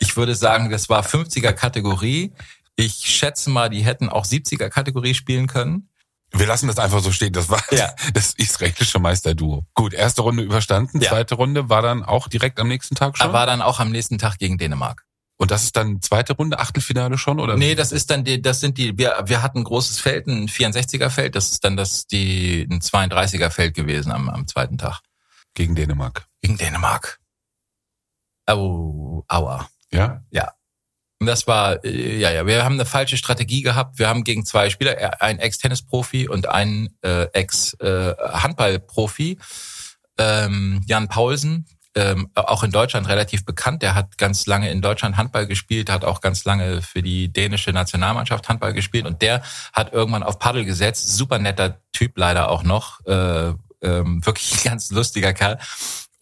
[0.00, 2.32] ich würde sagen, das war 50er Kategorie.
[2.76, 5.90] Ich schätze mal, die hätten auch 70er Kategorie spielen können.
[6.32, 7.32] Wir lassen das einfach so stehen.
[7.32, 7.94] Das war ja.
[8.12, 9.64] das israelische Meisterduo.
[9.74, 11.00] Gut, erste Runde überstanden.
[11.00, 11.10] Ja.
[11.10, 13.32] Zweite Runde war dann auch direkt am nächsten Tag schon.
[13.32, 15.04] War dann auch am nächsten Tag gegen Dänemark.
[15.36, 17.56] Und das ist dann zweite Runde, Achtelfinale schon, oder?
[17.56, 20.48] Nee, das ist dann die, das sind die, wir, wir hatten ein großes Feld, ein
[20.48, 25.00] 64er Feld, das ist dann das, die, ein 32er Feld gewesen am, am zweiten Tag.
[25.54, 26.26] Gegen Dänemark.
[26.40, 27.18] Gegen Dänemark.
[28.46, 29.68] Au, aua.
[29.90, 30.22] Ja?
[30.30, 30.52] Ja.
[31.24, 33.98] Und das war, äh, ja, ja, wir haben eine falsche Strategie gehabt.
[33.98, 39.38] Wir haben gegen zwei Spieler, äh, einen Ex-Tennis-Profi und einen äh, Ex-Handball-Profi,
[40.18, 43.80] ähm, Jan Paulsen, ähm, auch in Deutschland relativ bekannt.
[43.80, 47.70] Der hat ganz lange in Deutschland Handball gespielt, hat auch ganz lange für die dänische
[47.70, 49.40] Nationalmannschaft Handball gespielt und der
[49.72, 51.16] hat irgendwann auf Paddel gesetzt.
[51.16, 53.00] Super netter Typ leider auch noch.
[53.06, 55.58] Äh, ähm, wirklich ein ganz lustiger Kerl.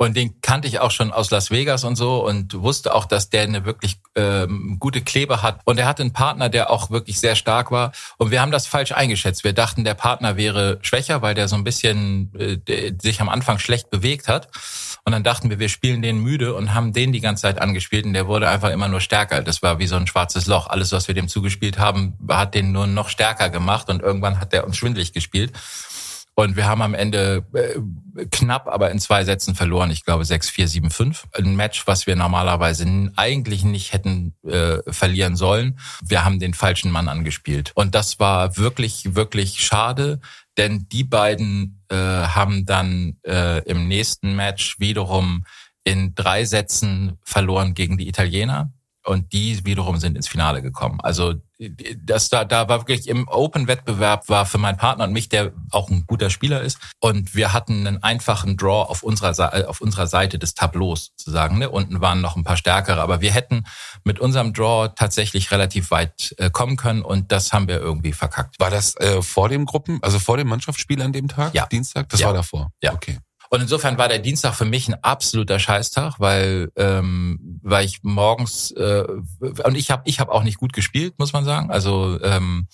[0.03, 3.31] Und den kannte ich auch schon aus Las Vegas und so und wusste auch, dass
[3.31, 5.61] der eine wirklich ähm, gute Klebe hat.
[5.65, 7.93] Und er hatte einen Partner, der auch wirklich sehr stark war.
[8.19, 9.45] Und wir haben das falsch eingeschätzt.
[9.45, 13.61] Wir dachten, der Partner wäre schwächer, weil der so ein bisschen äh, sich am Anfang
[13.61, 14.49] schlecht bewegt hat.
[15.05, 18.05] Und dann dachten wir, wir spielen den müde und haben den die ganze Zeit angespielt
[18.05, 19.41] und der wurde einfach immer nur stärker.
[19.43, 20.67] Das war wie so ein schwarzes Loch.
[20.67, 24.53] Alles, was wir dem zugespielt haben, hat den nur noch stärker gemacht und irgendwann hat
[24.53, 25.53] der uns schwindlig gespielt.
[26.35, 29.91] Und wir haben am Ende äh, knapp, aber in zwei Sätzen verloren.
[29.91, 31.25] Ich glaube 6-4, 7-5.
[31.33, 35.79] Ein Match, was wir normalerweise eigentlich nicht hätten äh, verlieren sollen.
[36.03, 37.73] Wir haben den falschen Mann angespielt.
[37.75, 40.21] Und das war wirklich, wirklich schade,
[40.57, 45.45] denn die beiden äh, haben dann äh, im nächsten Match wiederum
[45.85, 48.73] in drei Sätzen verloren gegen die Italiener.
[49.05, 51.01] Und die wiederum sind ins Finale gekommen.
[51.03, 51.35] Also
[52.03, 55.91] das da, da war wirklich im Open-Wettbewerb war für meinen Partner und mich, der auch
[55.91, 56.79] ein guter Spieler ist.
[57.01, 61.59] Und wir hatten einen einfachen Draw auf unserer, auf unserer Seite des Tableaus sozusagen.
[61.59, 61.71] Ne?
[61.71, 63.65] Unten waren noch ein paar stärkere, aber wir hätten
[64.05, 68.59] mit unserem Draw tatsächlich relativ weit äh, kommen können und das haben wir irgendwie verkackt.
[68.59, 71.55] War das äh, vor dem Gruppen, also vor dem Mannschaftsspiel an dem Tag?
[71.55, 71.67] Ja.
[71.67, 72.09] Dienstag?
[72.09, 72.29] Das Ja.
[72.29, 72.73] war davor.
[72.83, 72.93] Ja.
[72.93, 73.19] Okay.
[73.53, 78.71] Und insofern war der Dienstag für mich ein absoluter Scheißtag, weil ähm, weil ich morgens
[78.71, 79.05] äh,
[79.41, 81.71] und ich habe ich habe auch nicht gut gespielt, muss man sagen.
[81.71, 82.67] Also ähm,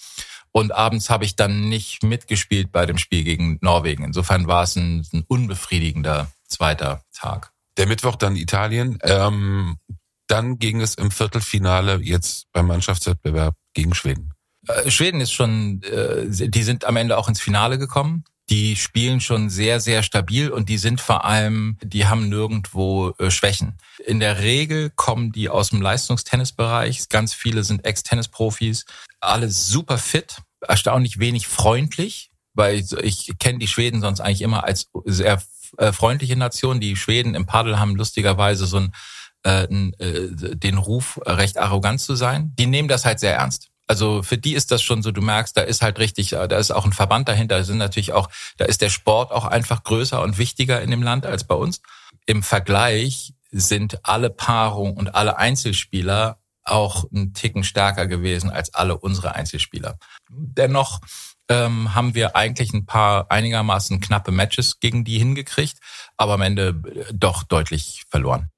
[0.53, 4.05] und abends habe ich dann nicht mitgespielt bei dem Spiel gegen Norwegen.
[4.05, 7.51] Insofern war es ein, ein unbefriedigender zweiter Tag.
[7.77, 9.01] Der Mittwoch dann Italien.
[9.03, 9.79] Ähm,
[10.29, 14.33] dann ging es im Viertelfinale jetzt beim Mannschaftswettbewerb gegen Schweden.
[14.69, 18.23] Äh, Schweden ist schon, äh, die sind am Ende auch ins Finale gekommen.
[18.51, 23.31] Die spielen schon sehr, sehr stabil und die sind vor allem, die haben nirgendwo äh,
[23.31, 23.77] Schwächen.
[24.07, 27.09] In der Regel kommen die aus dem Leistungstennisbereich.
[27.11, 28.87] Ganz viele sind Ex-Tennisprofis.
[29.21, 34.65] Alle super fit, erstaunlich wenig freundlich, weil ich, ich kenne die Schweden sonst eigentlich immer
[34.65, 35.43] als sehr
[35.77, 36.81] äh, freundliche Nation.
[36.81, 38.93] Die Schweden im Paddel haben lustigerweise so ein,
[39.45, 42.55] äh, äh, den Ruf, recht arrogant zu sein.
[42.59, 43.69] Die nehmen das halt sehr ernst.
[43.89, 46.59] Also für die ist das schon so, du merkst, da ist halt richtig, äh, da
[46.59, 49.83] ist auch ein Verband dahinter, da sind natürlich auch, da ist der Sport auch einfach
[49.83, 51.81] größer und wichtiger in dem Land als bei uns.
[52.27, 58.99] Im Vergleich sind alle Paarungen und alle Einzelspieler auch einen Ticken stärker gewesen als alle
[58.99, 59.99] unsere Einzelspieler.
[60.29, 61.01] Dennoch
[61.49, 65.79] ähm, haben wir eigentlich ein paar einigermaßen knappe Matches gegen die hingekriegt,
[66.19, 68.51] aber am Ende äh, doch deutlich verloren.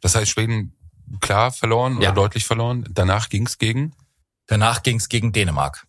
[0.00, 0.74] Das heißt, Schweden
[1.20, 2.10] klar verloren Ja.
[2.10, 2.86] oder deutlich verloren.
[2.90, 3.92] Danach ging es gegen
[4.48, 5.86] Danach ging es gegen Dänemark.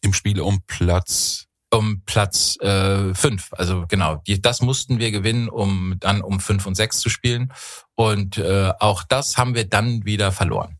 [0.00, 1.44] im Spiel um Platz.
[1.70, 3.48] um Platz äh, fünf.
[3.52, 7.52] Also genau, die, das mussten wir gewinnen, um dann um fünf und sechs zu spielen.
[7.96, 10.78] Und äh, auch das haben wir dann wieder verloren.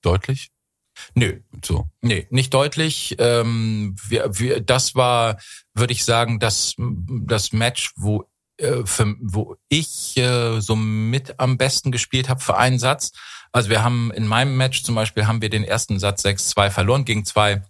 [0.00, 0.50] Deutlich?
[1.14, 1.88] Nö, So.
[2.02, 3.16] nee, nicht deutlich.
[3.18, 5.38] Ähm, wir, wir, das war,
[5.74, 11.58] würde ich sagen, das, das Match, wo, äh, für, wo ich äh, so mit am
[11.58, 13.12] besten gespielt habe für einen Satz.
[13.52, 17.04] Also wir haben in meinem Match zum Beispiel haben wir den ersten Satz 6-2 verloren
[17.04, 17.62] gegen zwei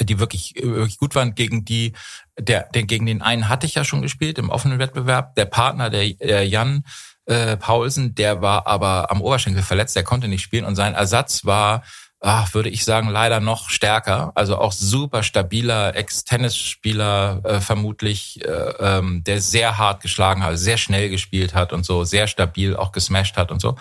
[0.00, 1.92] die wirklich, wirklich gut waren, gegen die,
[2.38, 5.34] der, den, gegen den einen hatte ich ja schon gespielt im offenen Wettbewerb.
[5.34, 6.84] Der Partner, der, der Jan
[7.26, 11.44] äh, Paulsen, der war aber am Oberschenkel verletzt, der konnte nicht spielen und sein Ersatz
[11.44, 11.82] war,
[12.24, 14.32] ach, würde ich sagen, leider noch stärker.
[14.34, 20.78] Also auch super stabiler Ex-Tennisspieler äh, vermutlich, äh, ähm, der sehr hart geschlagen hat, sehr
[20.78, 23.76] schnell gespielt hat und so, sehr stabil auch gesmashed hat und so.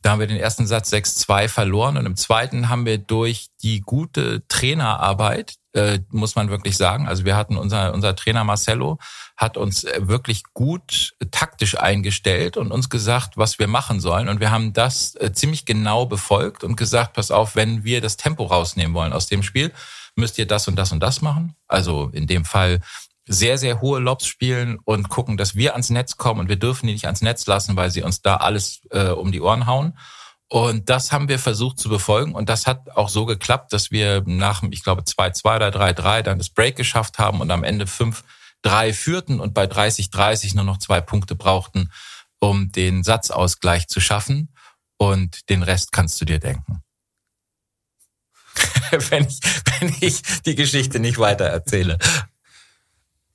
[0.00, 3.80] Da haben wir den ersten Satz 6-2 verloren und im zweiten haben wir durch die
[3.80, 8.98] gute Trainerarbeit, äh, muss man wirklich sagen, also wir hatten unser, unser Trainer Marcello
[9.36, 14.28] hat uns äh, wirklich gut äh, taktisch eingestellt und uns gesagt, was wir machen sollen
[14.28, 18.16] und wir haben das äh, ziemlich genau befolgt und gesagt, pass auf, wenn wir das
[18.16, 19.72] Tempo rausnehmen wollen aus dem Spiel,
[20.16, 21.54] müsst ihr das und das und das machen.
[21.68, 22.80] Also in dem Fall
[23.26, 26.86] sehr, sehr hohe Lobs spielen und gucken, dass wir ans Netz kommen und wir dürfen
[26.86, 29.96] die nicht ans Netz lassen, weil sie uns da alles äh, um die Ohren hauen.
[30.48, 34.22] Und das haben wir versucht zu befolgen und das hat auch so geklappt, dass wir
[34.24, 38.94] nach, ich glaube, 2-2 oder 3-3 dann das Break geschafft haben und am Ende 5-3
[38.94, 41.90] führten und bei 30-30 nur noch zwei Punkte brauchten,
[42.38, 44.54] um den Satzausgleich zu schaffen.
[44.96, 46.82] Und den Rest kannst du dir denken.
[49.10, 49.40] wenn, ich,
[49.78, 51.98] wenn ich die Geschichte nicht weiter erzähle.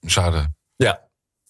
[0.05, 0.47] Schade.
[0.79, 0.99] Ja.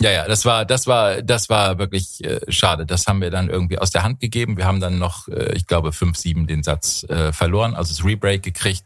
[0.04, 2.86] Ja, ja, das war, das war, das war wirklich äh, schade.
[2.86, 4.58] Das haben wir dann irgendwie aus der Hand gegeben.
[4.58, 8.44] Wir haben dann noch, äh, ich glaube, 5-7 den Satz äh, verloren, also das Rebreak
[8.44, 8.84] gekriegt.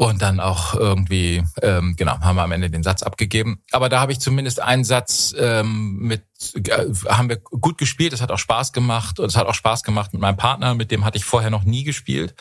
[0.00, 3.62] Und dann auch irgendwie, ähm, genau, haben wir am Ende den Satz abgegeben.
[3.70, 6.22] Aber da habe ich zumindest einen Satz ähm, mit,
[6.54, 8.14] äh, haben wir gut gespielt.
[8.14, 10.90] Es hat auch Spaß gemacht und es hat auch Spaß gemacht mit meinem Partner, mit
[10.90, 12.34] dem hatte ich vorher noch nie gespielt.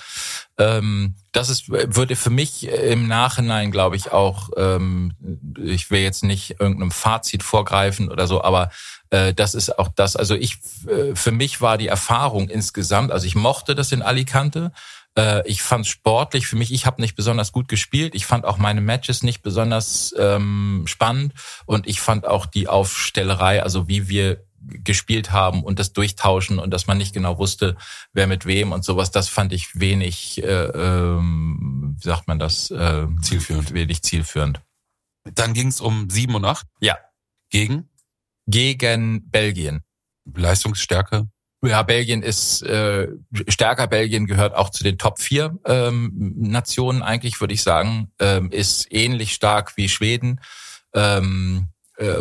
[0.57, 5.11] Ähm, das ist, würde für mich im Nachhinein, glaube ich, auch, ähm,
[5.61, 8.69] ich will jetzt nicht irgendeinem Fazit vorgreifen oder so, aber
[9.09, 10.15] äh, das ist auch das.
[10.15, 14.71] Also ich, äh, für mich war die Erfahrung insgesamt, also ich mochte das in Alicante.
[15.19, 18.15] Äh, ich fand sportlich für mich, ich habe nicht besonders gut gespielt.
[18.15, 21.33] Ich fand auch meine Matches nicht besonders ähm, spannend
[21.65, 26.71] und ich fand auch die Aufstellerei, also wie wir gespielt haben und das Durchtauschen und
[26.71, 27.77] dass man nicht genau wusste,
[28.13, 32.69] wer mit wem und sowas, das fand ich wenig, äh, ähm, wie sagt man das,
[32.69, 33.73] äh, Zielführend.
[33.73, 34.61] wenig zielführend.
[35.33, 36.97] Dann ging es um sieben und acht Ja,
[37.49, 37.89] gegen
[38.47, 39.83] gegen Belgien.
[40.25, 41.29] Leistungsstärke.
[41.61, 43.09] Ja, Belgien ist äh,
[43.47, 43.87] stärker.
[43.87, 48.11] Belgien gehört auch zu den Top 4 ähm, Nationen eigentlich, würde ich sagen.
[48.19, 50.39] Ähm, ist ähnlich stark wie Schweden.
[50.93, 51.67] Ähm,
[51.97, 52.13] äh,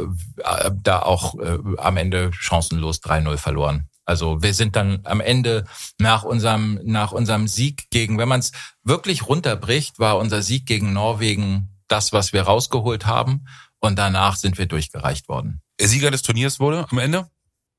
[0.83, 3.88] da auch äh, am Ende chancenlos 3-0 verloren.
[4.05, 5.66] Also wir sind dann am Ende
[5.98, 10.92] nach unserem, nach unserem Sieg gegen, wenn man es wirklich runterbricht, war unser Sieg gegen
[10.92, 13.46] Norwegen das, was wir rausgeholt haben.
[13.79, 15.61] Und danach sind wir durchgereicht worden.
[15.81, 17.31] Sieger des Turniers wurde am Ende?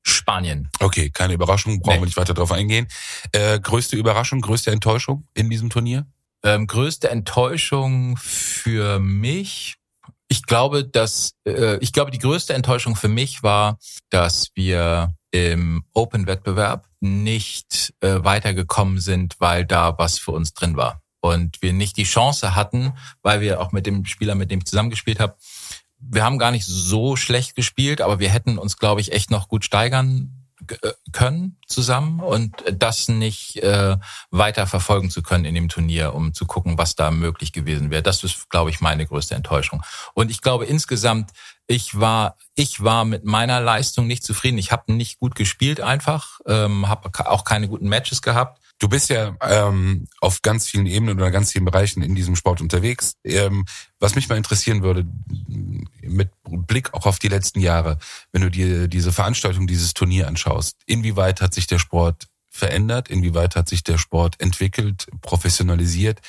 [0.04, 0.70] Spanien.
[0.80, 2.02] Okay, keine Überraschung, brauchen nee.
[2.02, 2.88] wir nicht weiter drauf eingehen.
[3.32, 6.06] Äh, größte Überraschung, größte Enttäuschung in diesem Turnier?
[6.44, 9.76] Ähm, größte Enttäuschung für mich.
[10.28, 15.84] Ich glaube, dass äh, ich glaube, die größte Enttäuschung für mich war, dass wir im
[15.94, 21.02] Open-Wettbewerb nicht äh, weitergekommen sind, weil da was für uns drin war.
[21.22, 24.66] Und wir nicht die Chance hatten, weil wir auch mit dem Spieler, mit dem ich
[24.66, 25.36] zusammengespielt habe,
[26.00, 29.48] wir haben gar nicht so schlecht gespielt, aber wir hätten uns, glaube ich, echt noch
[29.48, 30.40] gut steigern
[30.82, 33.98] äh, können zusammen und das nicht äh,
[34.30, 38.04] weiter verfolgen zu können in dem Turnier, um zu gucken, was da möglich gewesen wäre.
[38.04, 39.82] Das ist, glaube ich, meine größte Enttäuschung.
[40.14, 41.32] Und ich glaube insgesamt,
[41.66, 44.58] ich war, ich war mit meiner Leistung nicht zufrieden.
[44.58, 48.60] Ich habe nicht gut gespielt einfach, ähm, habe auch keine guten Matches gehabt.
[48.80, 52.62] Du bist ja ähm, auf ganz vielen Ebenen oder ganz vielen Bereichen in diesem Sport
[52.62, 53.16] unterwegs.
[53.24, 53.66] Ähm,
[54.00, 55.06] was mich mal interessieren würde,
[56.10, 57.98] mit Blick auch auf die letzten Jahre,
[58.32, 63.56] wenn du dir diese Veranstaltung, dieses Turnier anschaust, inwieweit hat sich der Sport verändert, inwieweit
[63.56, 66.20] hat sich der Sport entwickelt, professionalisiert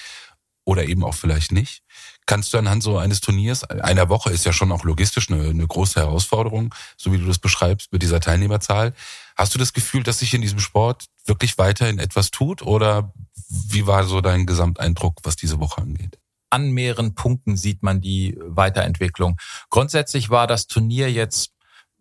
[0.64, 1.82] oder eben auch vielleicht nicht?
[2.26, 5.66] Kannst du anhand so eines Turniers, einer Woche ist ja schon auch logistisch eine, eine
[5.66, 8.94] große Herausforderung, so wie du das beschreibst mit dieser Teilnehmerzahl.
[9.36, 13.12] Hast du das Gefühl, dass sich in diesem Sport wirklich weiterhin etwas tut oder
[13.48, 16.18] wie war so dein Gesamteindruck, was diese Woche angeht?
[16.50, 19.38] An mehreren Punkten sieht man die Weiterentwicklung.
[19.70, 21.52] Grundsätzlich war das Turnier jetzt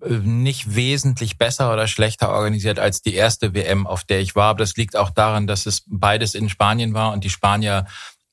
[0.02, 4.50] äh, nicht wesentlich besser oder schlechter organisiert als die erste WM, auf der ich war.
[4.50, 7.86] Aber das liegt auch daran, dass es beides in Spanien war und die Spanier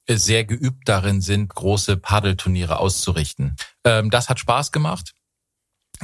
[0.06, 3.56] äh, sehr geübt darin sind, große Paddelturniere auszurichten.
[3.84, 5.12] Ähm, das hat Spaß gemacht.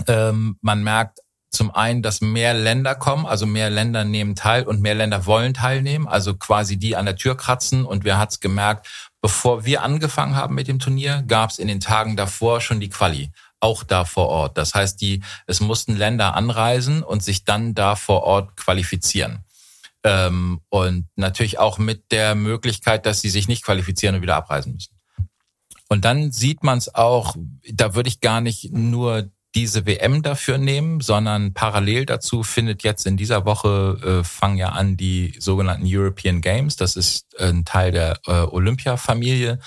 [0.07, 1.18] Ähm, man merkt
[1.51, 5.53] zum einen, dass mehr Länder kommen, also mehr Länder nehmen teil und mehr Länder wollen
[5.53, 7.85] teilnehmen, also quasi die an der Tür kratzen.
[7.85, 12.17] Und wir hat's gemerkt, bevor wir angefangen haben mit dem Turnier, gab's in den Tagen
[12.17, 13.31] davor schon die Quali,
[13.61, 14.59] auch da vor Ort.
[14.59, 19.45] Das heißt, die es mussten Länder anreisen und sich dann da vor Ort qualifizieren.
[20.05, 24.75] Ähm, und natürlich auch mit der Möglichkeit, dass sie sich nicht qualifizieren und wieder abreisen
[24.75, 24.99] müssen.
[25.89, 27.37] Und dann sieht man es auch,
[27.71, 33.07] da würde ich gar nicht nur diese WM dafür nehmen, sondern parallel dazu findet jetzt
[33.07, 36.77] in dieser Woche, äh, fangen ja an die sogenannten European Games.
[36.77, 39.59] Das ist ein Teil der äh, Olympia-Familie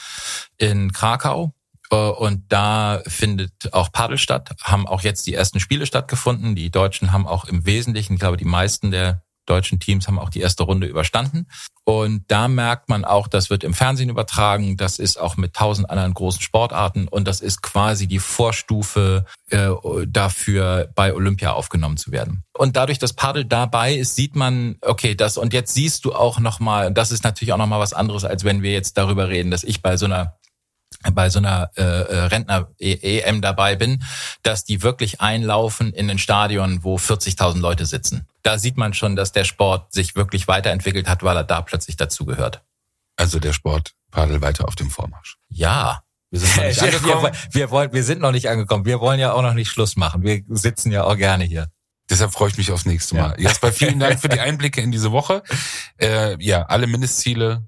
[0.58, 1.54] in Krakau.
[1.92, 6.56] Äh, und da findet auch Paddel statt, haben auch jetzt die ersten Spiele stattgefunden.
[6.56, 10.30] Die Deutschen haben auch im Wesentlichen, ich glaube, die meisten der deutschen Teams haben auch
[10.30, 11.48] die erste Runde überstanden.
[11.84, 15.90] Und da merkt man auch, das wird im Fernsehen übertragen, das ist auch mit tausend
[15.90, 19.70] anderen großen Sportarten und das ist quasi die Vorstufe äh,
[20.08, 22.44] dafür, bei Olympia aufgenommen zu werden.
[22.58, 26.40] Und dadurch, dass Paddel dabei ist, sieht man, okay, das und jetzt siehst du auch
[26.40, 29.64] nochmal, das ist natürlich auch nochmal was anderes, als wenn wir jetzt darüber reden, dass
[29.64, 30.38] ich bei so einer
[31.14, 34.04] bei so einer äh, äh Rentner-EM dabei bin,
[34.44, 38.28] dass die wirklich einlaufen in ein Stadion, wo 40.000 Leute sitzen.
[38.44, 41.98] Da sieht man schon, dass der Sport sich wirklich weiterentwickelt hat, weil er da plötzlich
[41.98, 42.64] dazugehört.
[43.18, 45.38] Also der Sport Padel weiter auf dem Vormarsch.
[45.50, 46.02] Ja.
[46.32, 47.24] Wir sind noch nicht angekommen.
[47.24, 48.86] Wir, wir, wollen, wir sind noch nicht angekommen.
[48.86, 50.24] Wir wollen ja auch noch nicht Schluss machen.
[50.24, 51.70] Wir sitzen ja auch gerne hier.
[52.10, 53.36] Deshalb freue ich mich aufs nächste Mal.
[53.38, 53.50] Ja.
[53.50, 55.44] Jasper, vielen Dank für die Einblicke in diese Woche.
[56.00, 57.68] Äh, ja, alle Mindestziele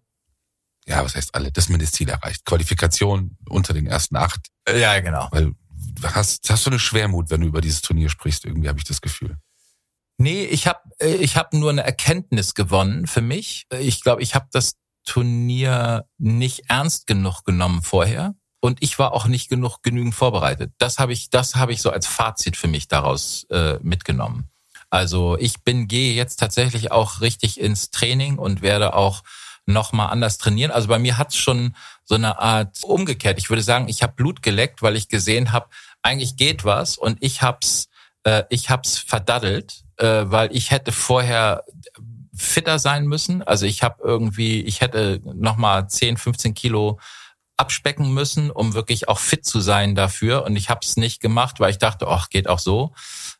[0.88, 2.45] ja, was heißt alle, das Mindestziel erreicht.
[2.45, 4.47] Qualifikation unter den ersten acht.
[4.67, 5.28] Ja, genau.
[5.32, 5.54] Weil
[6.04, 9.02] hast, hast du eine Schwermut, wenn du über dieses Turnier sprichst, irgendwie habe ich das
[9.02, 9.38] Gefühl.
[10.17, 13.67] Nee, ich habe ich hab nur eine Erkenntnis gewonnen für mich.
[13.80, 14.73] Ich glaube, ich habe das
[15.06, 20.73] Turnier nicht ernst genug genommen vorher und ich war auch nicht genug genügend vorbereitet.
[20.80, 24.50] Das habe ich das habe ich so als Fazit für mich daraus äh, mitgenommen.
[24.89, 29.21] Also ich bin gehe jetzt tatsächlich auch richtig ins Training und werde auch
[29.67, 30.71] nochmal anders trainieren.
[30.71, 33.38] Also bei mir hat's schon so eine Art umgekehrt.
[33.38, 35.67] Ich würde sagen, ich habe Blut geleckt, weil ich gesehen habe,
[36.01, 37.89] eigentlich geht was und ich hab's,
[38.23, 41.63] äh, ich hab's verdaddelt, äh, weil ich hätte vorher
[42.34, 43.43] fitter sein müssen.
[43.43, 46.99] Also ich habe irgendwie, ich hätte nochmal 10, 15 Kilo
[47.58, 50.45] abspecken müssen, um wirklich auch fit zu sein dafür.
[50.45, 52.93] Und ich habe es nicht gemacht, weil ich dachte, ach, geht auch so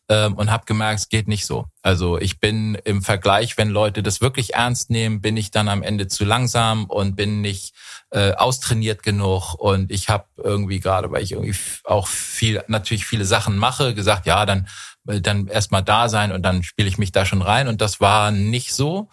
[0.10, 1.66] ähm, und habe gemerkt, es geht nicht so.
[1.82, 5.84] Also ich bin im Vergleich, wenn Leute das wirklich ernst nehmen, bin ich dann am
[5.84, 7.74] Ende zu langsam und bin nicht
[8.12, 9.54] äh, austrainiert genug.
[9.56, 14.26] Und ich habe irgendwie gerade, weil ich irgendwie auch viel, natürlich viele Sachen mache, gesagt,
[14.26, 14.68] ja, dann
[15.08, 17.68] äh, dann erstmal da sein und dann spiele ich mich da schon rein.
[17.68, 19.10] Und das war nicht so.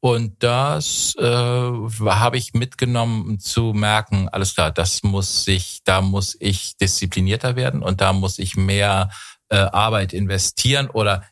[0.00, 6.36] Und das äh, habe ich mitgenommen zu merken, alles klar, das muss sich, da muss
[6.38, 9.10] ich disziplinierter werden und da muss ich mehr
[9.48, 11.24] äh, Arbeit investieren oder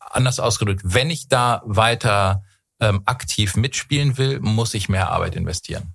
[0.00, 2.44] anders ausgedrückt, wenn ich da weiter
[2.80, 5.94] ähm, aktiv mitspielen will, muss ich mehr Arbeit investieren.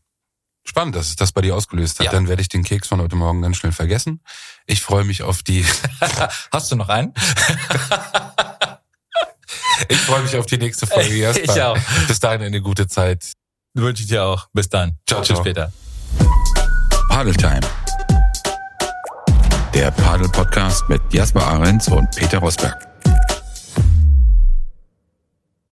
[0.66, 2.06] Spannend, dass es das bei dir ausgelöst hat.
[2.06, 2.12] Ja.
[2.12, 4.22] Dann werde ich den Keks von heute Morgen ganz schnell vergessen.
[4.66, 5.66] Ich freue mich auf die,
[6.52, 7.14] Hast du noch einen?
[9.90, 11.10] ich freue mich auf die nächste Folge.
[11.10, 11.72] Ich Jasper.
[11.72, 11.78] auch.
[12.08, 13.34] Bis dahin eine gute Zeit.
[13.74, 14.48] Wünsche ich dir auch.
[14.54, 14.98] Bis dann.
[15.08, 15.40] Ciao, Bis ciao.
[15.40, 15.72] später.
[17.10, 17.62] Padeltime.
[19.80, 22.89] Der Padel-Podcast mit Jasper Ahrens und Peter Rosberg.